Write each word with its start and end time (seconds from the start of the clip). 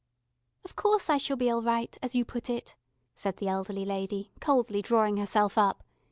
"Of 0.65 0.75
course 0.75 1.11
I 1.11 1.17
shall 1.17 1.37
be 1.37 1.51
all 1.51 1.61
right, 1.61 1.95
as 2.01 2.15
you 2.15 2.25
put 2.25 2.49
it," 2.49 2.75
said 3.13 3.37
the 3.37 3.47
elderly 3.49 3.85
lady, 3.85 4.31
coldly 4.39 4.81
drawing 4.81 5.17
herself 5.17 5.59
up. 5.59 5.83